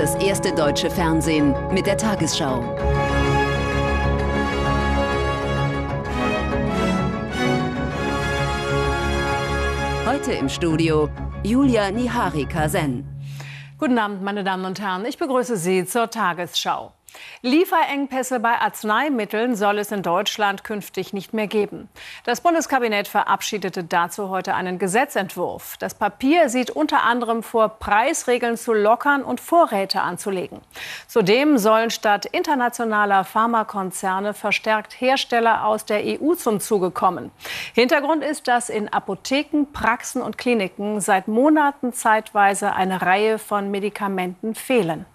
[0.00, 2.64] das erste deutsche Fernsehen mit der Tagesschau.
[10.06, 11.10] Heute im Studio
[11.42, 13.04] Julia Niharika-Sen.
[13.76, 15.04] Guten Abend, meine Damen und Herren.
[15.04, 16.94] Ich begrüße Sie zur Tagesschau.
[17.42, 21.88] Lieferengpässe bei Arzneimitteln soll es in Deutschland künftig nicht mehr geben.
[22.24, 25.76] Das Bundeskabinett verabschiedete dazu heute einen Gesetzentwurf.
[25.78, 30.60] Das Papier sieht unter anderem vor, Preisregeln zu lockern und Vorräte anzulegen.
[31.06, 37.30] Zudem sollen statt internationaler Pharmakonzerne verstärkt Hersteller aus der EU zum Zuge kommen.
[37.74, 44.54] Hintergrund ist, dass in Apotheken, Praxen und Kliniken seit Monaten zeitweise eine Reihe von Medikamenten
[44.54, 45.06] fehlen.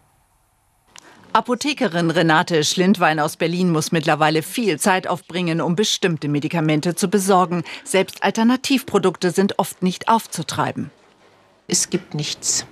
[1.36, 7.66] Apothekerin Renate Schlindwein aus Berlin muss mittlerweile viel Zeit aufbringen, um bestimmte Medikamente zu besorgen.
[7.84, 10.92] Selbst Alternativprodukte sind oft nicht aufzutreiben.
[11.68, 12.66] Es gibt nichts.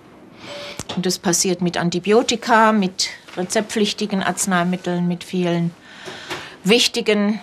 [0.95, 5.71] Und das passiert mit Antibiotika, mit rezeptpflichtigen Arzneimitteln, mit vielen
[6.63, 7.41] wichtigen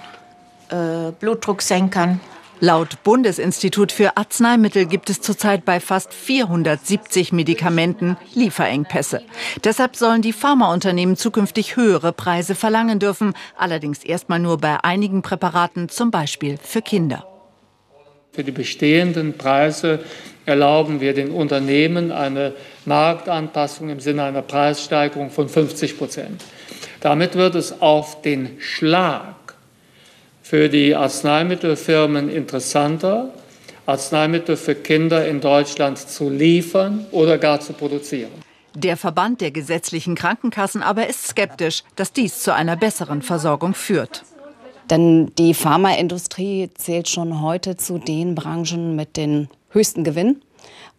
[0.70, 2.20] äh, Blutdrucksenkern.
[2.62, 9.22] Laut Bundesinstitut für Arzneimittel gibt es zurzeit bei fast 470 Medikamenten Lieferengpässe.
[9.64, 15.88] Deshalb sollen die Pharmaunternehmen zukünftig höhere Preise verlangen dürfen, allerdings erstmal nur bei einigen Präparaten,
[15.88, 17.24] zum Beispiel für Kinder.
[18.32, 20.00] Für die bestehenden Preise
[20.44, 22.52] erlauben wir den Unternehmen eine
[22.84, 26.44] Marktanpassung im Sinne einer Preissteigerung von 50 Prozent.
[27.00, 29.39] Damit wird es auf den Schlag
[30.50, 33.32] für die Arzneimittelfirmen interessanter,
[33.86, 38.32] Arzneimittel für Kinder in Deutschland zu liefern oder gar zu produzieren.
[38.74, 44.24] Der Verband der gesetzlichen Krankenkassen aber ist skeptisch, dass dies zu einer besseren Versorgung führt.
[44.90, 50.42] Denn die Pharmaindustrie zählt schon heute zu den Branchen mit den höchsten Gewinnen.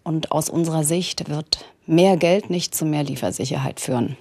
[0.03, 4.15] Und aus unserer Sicht wird mehr Geld nicht zu mehr Liefersicherheit führen.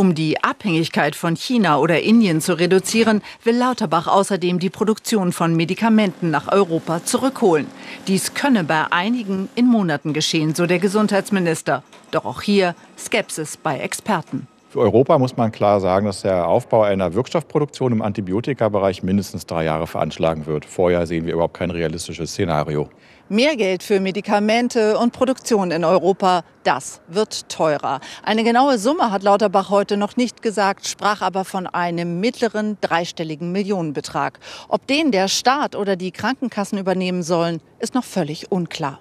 [0.00, 5.54] Um die Abhängigkeit von China oder Indien zu reduzieren, will Lauterbach außerdem die Produktion von
[5.54, 7.66] Medikamenten nach Europa zurückholen.
[8.06, 11.82] Dies könne bei einigen in Monaten geschehen, so der Gesundheitsminister.
[12.12, 14.48] Doch auch hier Skepsis bei Experten.
[14.70, 19.64] Für Europa muss man klar sagen, dass der Aufbau einer Wirkstoffproduktion im Antibiotikabereich mindestens drei
[19.64, 20.64] Jahre veranschlagen wird.
[20.64, 22.88] Vorher sehen wir überhaupt kein realistisches Szenario.
[23.28, 27.98] Mehr Geld für Medikamente und Produktion in Europa, das wird teurer.
[28.22, 33.50] Eine genaue Summe hat Lauterbach heute noch nicht gesagt, sprach aber von einem mittleren dreistelligen
[33.50, 34.38] Millionenbetrag.
[34.68, 39.00] Ob den der Staat oder die Krankenkassen übernehmen sollen, ist noch völlig unklar.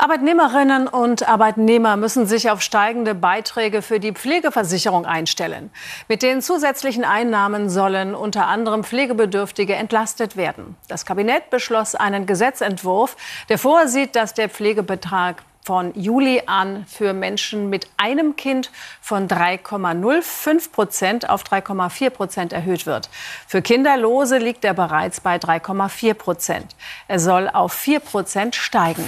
[0.00, 5.72] Arbeitnehmerinnen und Arbeitnehmer müssen sich auf steigende Beiträge für die Pflegeversicherung einstellen.
[6.06, 10.76] Mit den zusätzlichen Einnahmen sollen unter anderem Pflegebedürftige entlastet werden.
[10.86, 13.16] Das Kabinett beschloss einen Gesetzentwurf,
[13.48, 18.70] der vorsieht, dass der Pflegebetrag von Juli an für Menschen mit einem Kind
[19.00, 23.10] von 3,05 Prozent auf 3,4 Prozent erhöht wird.
[23.48, 26.76] Für Kinderlose liegt er bereits bei 3,4 Prozent.
[27.08, 29.04] Er soll auf 4 Prozent steigen.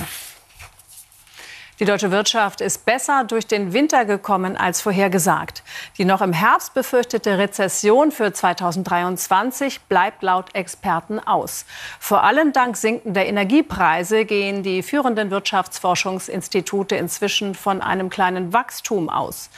[1.81, 5.63] Die deutsche Wirtschaft ist besser durch den Winter gekommen als vorhergesagt.
[5.97, 11.65] Die noch im Herbst befürchtete Rezession für 2023 bleibt laut Experten aus.
[11.99, 19.49] Vor allem dank sinkender Energiepreise gehen die führenden Wirtschaftsforschungsinstitute inzwischen von einem kleinen Wachstum aus.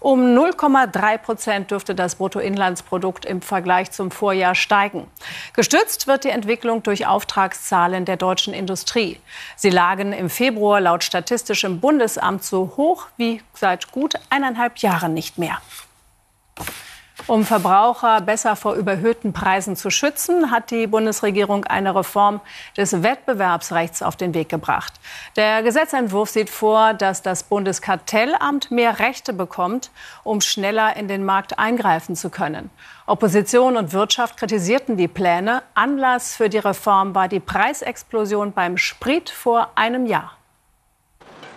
[0.00, 5.06] Um 0,3 Prozent dürfte das Bruttoinlandsprodukt im Vergleich zum Vorjahr steigen.
[5.54, 9.18] Gestützt wird die Entwicklung durch Auftragszahlen der deutschen Industrie.
[9.56, 15.14] Sie lagen im Februar laut statistischem im Bundesamt so hoch wie seit gut eineinhalb Jahren
[15.14, 15.58] nicht mehr.
[17.26, 22.40] Um Verbraucher besser vor überhöhten Preisen zu schützen, hat die Bundesregierung eine Reform
[22.76, 24.94] des Wettbewerbsrechts auf den Weg gebracht.
[25.36, 29.92] Der Gesetzentwurf sieht vor, dass das Bundeskartellamt mehr Rechte bekommt,
[30.24, 32.68] um schneller in den Markt eingreifen zu können.
[33.06, 35.62] Opposition und Wirtschaft kritisierten die Pläne.
[35.74, 40.39] Anlass für die Reform war die Preisexplosion beim Sprit vor einem Jahr.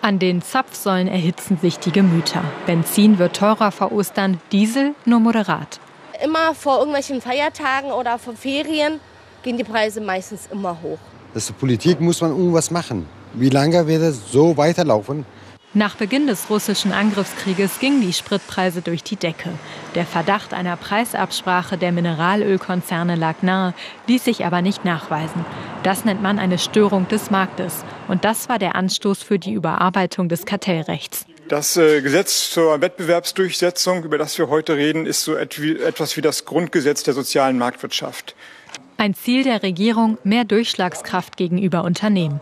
[0.04, 2.44] An den Zapfsäulen erhitzen sich die Gemüter.
[2.66, 5.80] Benzin wird teurer vor Ostern, Diesel nur moderat.
[6.22, 9.00] Immer vor irgendwelchen Feiertagen oder vor Ferien
[9.44, 10.98] gehen die Preise meistens immer hoch.
[11.34, 13.06] Das ist Politik muss man irgendwas machen.
[13.32, 15.26] Wie lange wird es so weiterlaufen?
[15.76, 19.50] Nach Beginn des russischen Angriffskrieges gingen die Spritpreise durch die Decke.
[19.96, 23.74] Der Verdacht einer Preisabsprache der Mineralölkonzerne lag nahe,
[24.06, 25.44] ließ sich aber nicht nachweisen.
[25.82, 27.84] Das nennt man eine Störung des Marktes.
[28.08, 31.26] Und das war der Anstoß für die Überarbeitung des Kartellrechts.
[31.48, 36.46] Das äh, Gesetz zur Wettbewerbsdurchsetzung, über das wir heute reden, ist so etwas wie das
[36.46, 38.36] Grundgesetz der sozialen Marktwirtschaft.
[38.98, 42.40] Ein Ziel der Regierung, mehr Durchschlagskraft gegenüber Unternehmen.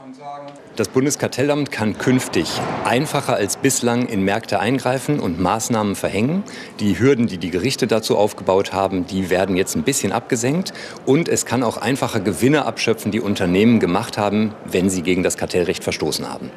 [0.81, 2.47] Das Bundeskartellamt kann künftig
[2.85, 6.41] einfacher als bislang in Märkte eingreifen und Maßnahmen verhängen.
[6.79, 10.73] Die Hürden, die die Gerichte dazu aufgebaut haben, die werden jetzt ein bisschen abgesenkt.
[11.05, 15.37] Und es kann auch einfacher Gewinne abschöpfen, die Unternehmen gemacht haben, wenn sie gegen das
[15.37, 16.49] Kartellrecht verstoßen haben.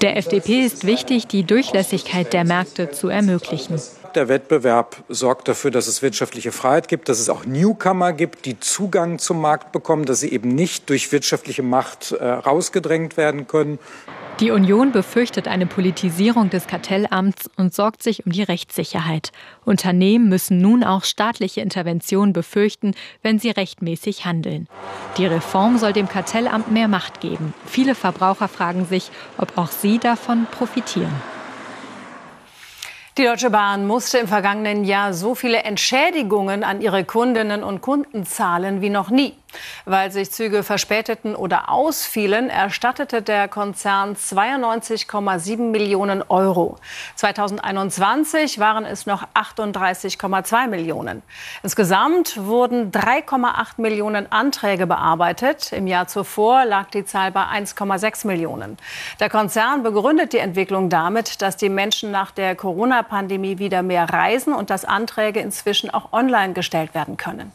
[0.00, 3.80] Der FDP ist wichtig, die Durchlässigkeit der Märkte zu ermöglichen.
[4.14, 8.60] Der Wettbewerb sorgt dafür, dass es wirtschaftliche Freiheit gibt, dass es auch Newcomer gibt, die
[8.60, 13.78] Zugang zum Markt bekommen, dass sie eben nicht durch wirtschaftliche Macht äh, rausgedrängt werden können.
[14.40, 19.30] Die Union befürchtet eine Politisierung des Kartellamts und sorgt sich um die Rechtssicherheit.
[19.64, 24.68] Unternehmen müssen nun auch staatliche Interventionen befürchten, wenn sie rechtmäßig handeln.
[25.16, 27.54] Die Reform soll dem Kartellamt mehr Macht geben.
[27.66, 31.12] Viele Verbraucher fragen sich, ob auch sie davon profitieren.
[33.18, 38.24] Die Deutsche Bahn musste im vergangenen Jahr so viele Entschädigungen an ihre Kundinnen und Kunden
[38.24, 39.34] zahlen wie noch nie.
[39.84, 46.76] Weil sich Züge verspäteten oder ausfielen, erstattete der Konzern 92,7 Millionen Euro.
[47.16, 51.22] 2021 waren es noch 38,2 Millionen.
[51.62, 55.72] Insgesamt wurden 3,8 Millionen Anträge bearbeitet.
[55.72, 58.76] Im Jahr zuvor lag die Zahl bei 1,6 Millionen.
[59.20, 64.52] Der Konzern begründet die Entwicklung damit, dass die Menschen nach der Corona-Pandemie wieder mehr reisen
[64.52, 67.52] und dass Anträge inzwischen auch online gestellt werden können.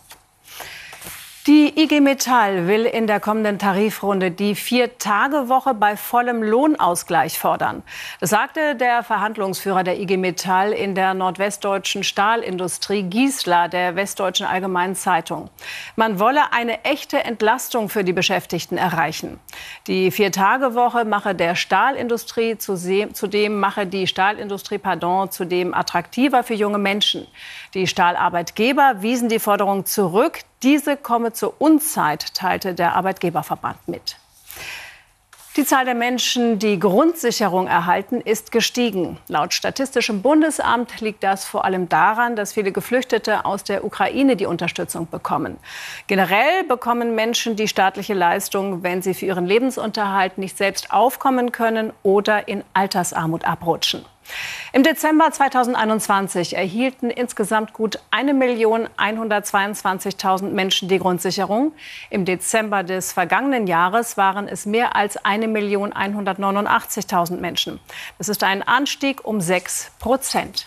[1.48, 7.84] Die IG Metall will in der kommenden Tarifrunde die Vier-Tage-Woche bei vollem Lohnausgleich fordern.
[8.20, 14.96] Das sagte der Verhandlungsführer der IG Metall in der nordwestdeutschen Stahlindustrie Giesler der Westdeutschen Allgemeinen
[14.96, 15.50] Zeitung.
[15.96, 19.40] Man wolle eine echte Entlastung für die Beschäftigten erreichen.
[19.88, 27.26] Die Vier-Tage-Woche mache der Stahlindustrie zudem mache die Stahlindustrie pardon, zudem attraktiver für junge Menschen.
[27.74, 30.40] Die Stahlarbeitgeber wiesen die Forderung zurück.
[30.64, 34.18] Diese komme zur Unzeit, teilte der Arbeitgeberverband mit.
[35.56, 39.18] Die Zahl der Menschen, die Grundsicherung erhalten, ist gestiegen.
[39.28, 44.46] Laut Statistischem Bundesamt liegt das vor allem daran, dass viele Geflüchtete aus der Ukraine die
[44.46, 45.58] Unterstützung bekommen.
[46.06, 51.92] Generell bekommen Menschen die staatliche Leistung, wenn sie für ihren Lebensunterhalt nicht selbst aufkommen können
[52.04, 54.06] oder in Altersarmut abrutschen.
[54.74, 61.72] Im Dezember 2021 erhielten insgesamt gut 1.122.000 Menschen die Grundsicherung.
[62.10, 67.80] Im Dezember des vergangenen Jahres waren es mehr als 1.189.000 Menschen.
[68.18, 70.66] Das ist ein Anstieg um 6 Prozent.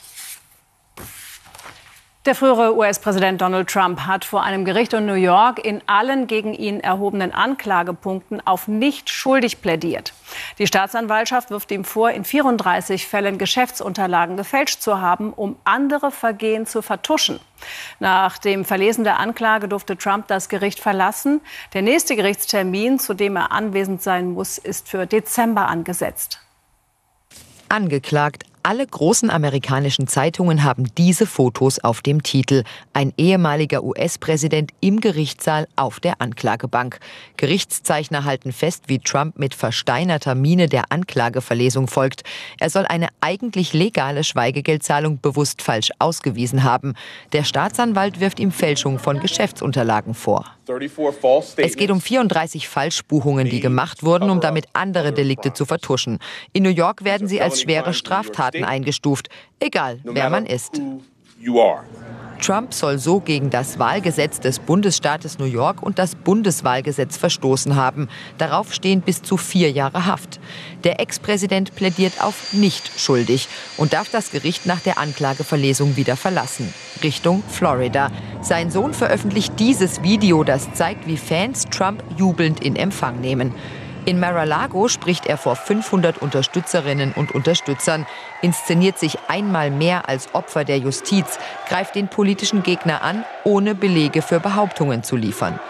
[2.26, 6.52] Der frühere US-Präsident Donald Trump hat vor einem Gericht in New York in allen gegen
[6.52, 10.12] ihn erhobenen Anklagepunkten auf nicht schuldig plädiert.
[10.58, 16.66] Die Staatsanwaltschaft wirft ihm vor, in 34 Fällen Geschäftsunterlagen gefälscht zu haben, um andere Vergehen
[16.66, 17.40] zu vertuschen.
[18.00, 21.40] Nach dem Verlesen der Anklage durfte Trump das Gericht verlassen.
[21.72, 26.42] Der nächste Gerichtstermin, zu dem er anwesend sein muss, ist für Dezember angesetzt.
[27.70, 32.64] Angeklagt alle großen amerikanischen Zeitungen haben diese Fotos auf dem Titel.
[32.92, 37.00] Ein ehemaliger US-Präsident im Gerichtssaal auf der Anklagebank.
[37.36, 42.22] Gerichtszeichner halten fest, wie Trump mit versteinerter Miene der Anklageverlesung folgt.
[42.58, 46.94] Er soll eine eigentlich legale Schweigegeldzahlung bewusst falsch ausgewiesen haben.
[47.32, 50.44] Der Staatsanwalt wirft ihm Fälschung von Geschäftsunterlagen vor.
[51.56, 56.18] Es geht um 34 Falschbuchungen, die gemacht wurden, um damit andere Delikte zu vertuschen.
[56.52, 59.28] In New York werden sie als schwere Straftaten eingestuft,
[59.58, 60.80] egal wer man ist.
[62.40, 68.08] Trump soll so gegen das Wahlgesetz des Bundesstaates New York und das Bundeswahlgesetz verstoßen haben.
[68.38, 70.38] Darauf stehen bis zu vier Jahre Haft.
[70.84, 76.72] Der Ex-Präsident plädiert auf nicht schuldig und darf das Gericht nach der Anklageverlesung wieder verlassen.
[77.02, 78.10] Richtung Florida.
[78.42, 83.54] Sein Sohn veröffentlicht dieses Video, das zeigt, wie Fans Trump jubelnd in Empfang nehmen.
[84.06, 88.06] In Mar-a-Lago spricht er vor 500 Unterstützerinnen und Unterstützern,
[88.40, 91.38] inszeniert sich einmal mehr als Opfer der Justiz,
[91.68, 95.60] greift den politischen Gegner an, ohne Belege für Behauptungen zu liefern.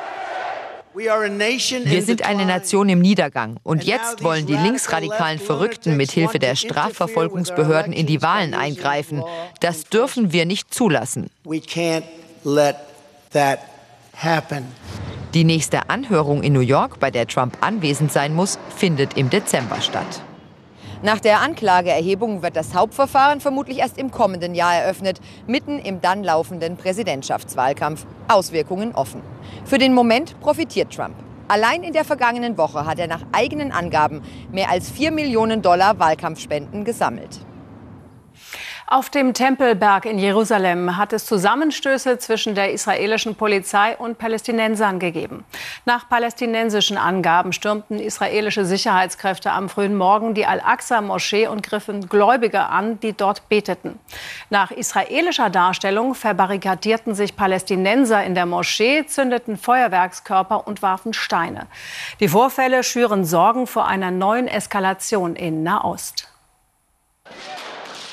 [0.93, 6.57] Wir sind eine Nation im Niedergang und jetzt wollen die linksradikalen Verrückten mit Hilfe der
[6.57, 9.23] Strafverfolgungsbehörden in die Wahlen eingreifen.
[9.61, 11.31] Das dürfen wir nicht zulassen.
[15.33, 19.81] Die nächste Anhörung in New York, bei der Trump anwesend sein muss, findet im Dezember
[19.81, 20.23] statt.
[21.03, 26.25] Nach der Anklageerhebung wird das Hauptverfahren vermutlich erst im kommenden Jahr eröffnet, mitten im dann
[26.25, 28.07] laufenden Präsidentschaftswahlkampf.
[28.27, 29.23] Auswirkungen offen.
[29.65, 31.15] Für den Moment profitiert Trump.
[31.47, 36.01] Allein in der vergangenen Woche hat er nach eigenen Angaben mehr als 4 Millionen Dollar
[36.01, 37.41] Wahlkampfspenden gesammelt.
[38.93, 45.45] Auf dem Tempelberg in Jerusalem hat es Zusammenstöße zwischen der israelischen Polizei und Palästinensern gegeben.
[45.85, 52.99] Nach palästinensischen Angaben stürmten israelische Sicherheitskräfte am frühen Morgen die Al-Aqsa-Moschee und griffen Gläubige an,
[52.99, 53.97] die dort beteten.
[54.51, 61.69] Nach israelischer Darstellung verbarrikadierten sich Palästinenser in der Moschee, zündeten Feuerwerkskörper und warfen Steine.
[62.19, 66.27] Die Vorfälle schüren Sorgen vor einer neuen Eskalation in Nahost.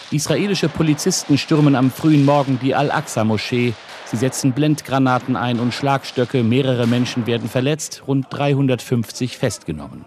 [0.09, 3.73] Israelische Polizisten stürmen am frühen Morgen die Al-Aqsa-Moschee.
[4.05, 6.43] Sie setzen Blendgranaten ein und Schlagstöcke.
[6.43, 10.05] Mehrere Menschen werden verletzt, rund 350 festgenommen.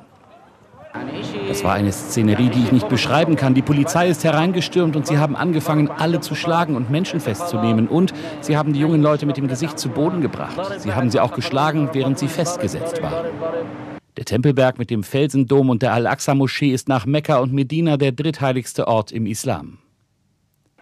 [1.48, 3.52] Das war eine Szenerie, die ich nicht beschreiben kann.
[3.52, 7.86] Die Polizei ist hereingestürmt und sie haben angefangen, alle zu schlagen und Menschen festzunehmen.
[7.86, 10.58] Und sie haben die jungen Leute mit dem Gesicht zu Boden gebracht.
[10.80, 13.26] Sie haben sie auch geschlagen, während sie festgesetzt waren.
[14.16, 18.88] Der Tempelberg mit dem Felsendom und der Al-Aqsa-Moschee ist nach Mekka und Medina der drittheiligste
[18.88, 19.76] Ort im Islam.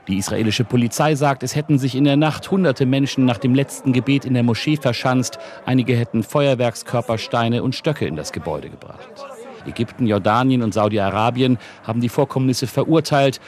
[0.08, 3.92] Die israelische Polizei sagt, es hätten sich in der Nacht hunderte Menschen nach dem letzten
[3.92, 5.38] Gebet in der Moschee verschanzt.
[5.66, 9.10] Einige hätten Feuerwerkskörpersteine und Stöcke in das Gebäude gebracht.
[9.66, 13.38] Ägypten, Jordanien und Saudi-Arabien haben die Vorkommnisse verurteilt.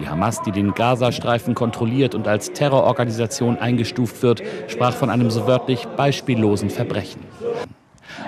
[0.00, 5.46] Die Hamas, die den Gazastreifen kontrolliert und als Terrororganisation eingestuft wird, sprach von einem so
[5.46, 7.20] wörtlich beispiellosen Verbrechen.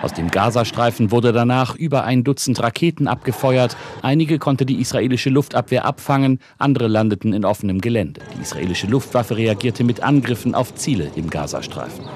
[0.02, 3.76] Aus dem Gazastreifen wurde danach über ein Dutzend Raketen abgefeuert.
[4.00, 8.22] Einige konnte die israelische Luftabwehr abfangen, andere landeten in offenem Gelände.
[8.36, 12.06] Die israelische Luftwaffe reagierte mit Angriffen auf Ziele im Gazastreifen.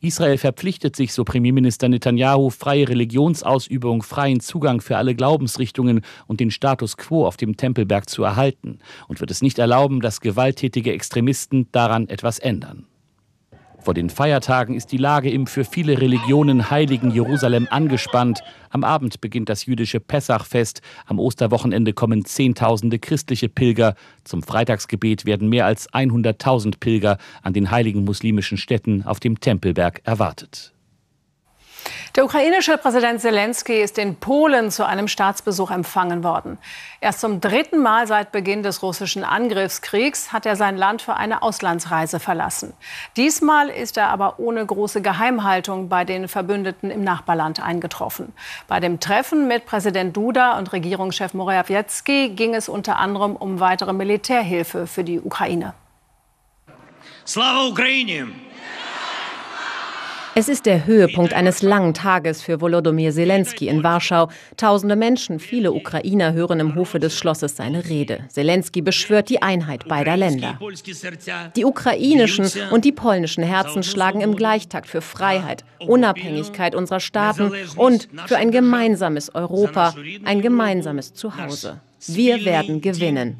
[0.00, 6.52] Israel verpflichtet sich, so Premierminister Netanyahu, freie Religionsausübung, freien Zugang für alle Glaubensrichtungen und den
[6.52, 11.66] Status quo auf dem Tempelberg zu erhalten und wird es nicht erlauben, dass gewalttätige Extremisten
[11.72, 12.86] daran etwas ändern.
[13.80, 18.40] Vor den Feiertagen ist die Lage im für viele Religionen heiligen Jerusalem angespannt.
[18.70, 20.82] Am Abend beginnt das jüdische Pessachfest.
[21.06, 23.94] Am Osterwochenende kommen Zehntausende christliche Pilger.
[24.24, 30.02] Zum Freitagsgebet werden mehr als 100.000 Pilger an den heiligen muslimischen Städten auf dem Tempelberg
[30.04, 30.74] erwartet.
[32.18, 36.58] Der ukrainische Präsident Zelensky ist in Polen zu einem Staatsbesuch empfangen worden.
[37.00, 41.42] Erst zum dritten Mal seit Beginn des russischen Angriffskriegs hat er sein Land für eine
[41.42, 42.72] Auslandsreise verlassen.
[43.16, 48.32] Diesmal ist er aber ohne große Geheimhaltung bei den Verbündeten im Nachbarland eingetroffen.
[48.66, 53.92] Bei dem Treffen mit Präsident Duda und Regierungschef Morawiecki ging es unter anderem um weitere
[53.92, 55.72] Militärhilfe für die Ukraine.
[57.24, 58.47] Slava Ukraine!
[60.38, 64.28] Es ist der Höhepunkt eines langen Tages für Volodymyr Zelensky in Warschau.
[64.56, 68.20] Tausende Menschen, viele Ukrainer hören im Hofe des Schlosses seine Rede.
[68.28, 70.56] Zelensky beschwört die Einheit beider Länder.
[71.56, 78.08] Die ukrainischen und die polnischen Herzen schlagen im Gleichtakt für Freiheit, Unabhängigkeit unserer Staaten und
[78.26, 81.80] für ein gemeinsames Europa, ein gemeinsames Zuhause.
[82.06, 83.38] Wir werden gewinnen.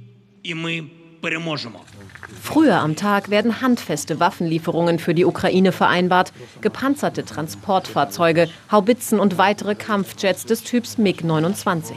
[2.35, 9.75] Früher am Tag werden handfeste Waffenlieferungen für die Ukraine vereinbart, gepanzerte Transportfahrzeuge, Haubitzen und weitere
[9.75, 11.95] Kampfjets des Typs MiG-29.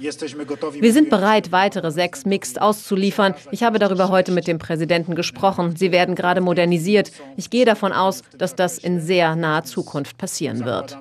[0.00, 3.34] Wir sind bereit, weitere sechs MiGs auszuliefern.
[3.50, 5.74] Ich habe darüber heute mit dem Präsidenten gesprochen.
[5.76, 7.10] Sie werden gerade modernisiert.
[7.36, 10.96] Ich gehe davon aus, dass das in sehr naher Zukunft passieren wird.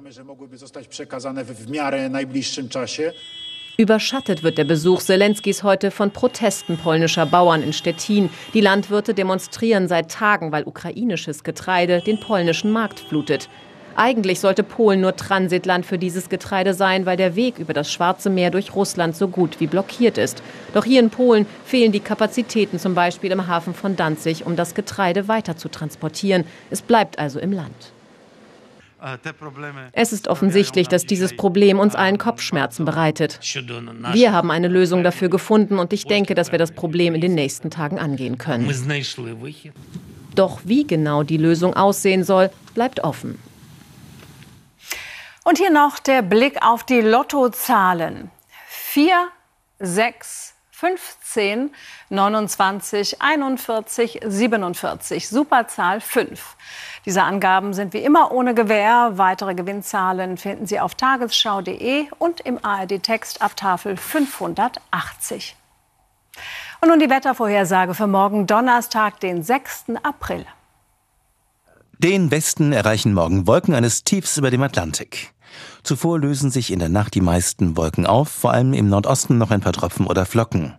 [3.79, 8.31] Überschattet wird der Besuch Zelenskis heute von Protesten polnischer Bauern in Stettin.
[8.55, 13.47] Die Landwirte demonstrieren seit Tagen, weil ukrainisches Getreide den polnischen Markt flutet.
[13.95, 18.31] Eigentlich sollte Polen nur Transitland für dieses Getreide sein, weil der Weg über das Schwarze
[18.31, 20.41] Meer durch Russland so gut wie blockiert ist.
[20.73, 24.73] Doch hier in Polen fehlen die Kapazitäten, zum Beispiel im Hafen von Danzig, um das
[24.73, 26.45] Getreide weiter zu transportieren.
[26.71, 27.91] Es bleibt also im Land.
[29.91, 33.39] Es ist offensichtlich, dass dieses Problem uns allen Kopfschmerzen bereitet.
[33.41, 37.35] Wir haben eine Lösung dafür gefunden und ich denke, dass wir das Problem in den
[37.35, 38.67] nächsten Tagen angehen können.
[40.35, 43.39] Doch wie genau die Lösung aussehen soll, bleibt offen.
[45.43, 48.29] Und hier noch der Blick auf die Lottozahlen.
[48.67, 49.29] 4,
[49.79, 51.71] 6, 15,
[52.09, 55.29] 29, 41, 47.
[55.29, 56.55] Superzahl 5.
[57.07, 59.13] Diese Angaben sind wie immer ohne Gewähr.
[59.13, 65.55] Weitere Gewinnzahlen finden Sie auf tagesschau.de und im ARD-Text ab Tafel 580.
[66.81, 69.85] Und nun die Wettervorhersage für morgen Donnerstag, den 6.
[70.03, 70.45] April.
[71.97, 75.31] Den Westen erreichen morgen Wolken eines Tiefs über dem Atlantik.
[75.83, 79.51] Zuvor lösen sich in der Nacht die meisten Wolken auf, vor allem im Nordosten noch
[79.51, 80.75] ein paar Tropfen oder Flocken.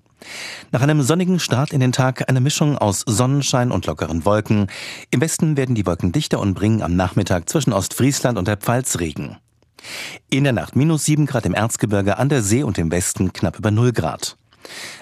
[0.71, 4.67] Nach einem sonnigen Start in den Tag eine Mischung aus Sonnenschein und lockeren Wolken.
[5.11, 8.99] Im Westen werden die Wolken dichter und bringen am Nachmittag zwischen Ostfriesland und der Pfalz
[8.99, 9.37] Regen.
[10.29, 13.59] In der Nacht minus 7 Grad im Erzgebirge, an der See und im Westen knapp
[13.59, 14.37] über 0 Grad.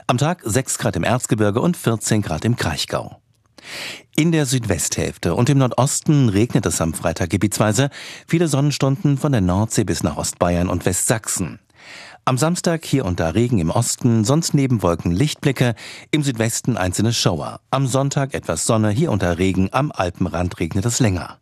[0.06, 3.20] Am Tag 6 Grad im Erzgebirge und 14 Grad im Kraichgau.
[4.14, 7.90] In der Südwesthälfte und im Nordosten regnet es am Freitag gebietsweise.
[8.26, 11.58] Viele Sonnenstunden von der Nordsee bis nach Ostbayern und Westsachsen.
[12.28, 15.76] Am Samstag hier und da Regen im Osten, sonst neben Wolken Lichtblicke,
[16.10, 17.60] im Südwesten einzelne Schauer.
[17.70, 21.38] Am Sonntag etwas Sonne, hier und da Regen, am Alpenrand regnet es länger.